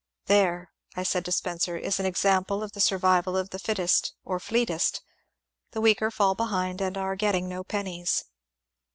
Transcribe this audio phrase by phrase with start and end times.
[0.25, 4.39] "There," I said to Spencer," is an example of the survival of the fittest or
[4.39, 5.03] * fleetest;'
[5.73, 8.25] the weaker fall behind and are getting no pennies."